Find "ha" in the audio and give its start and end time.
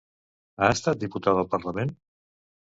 0.59-0.69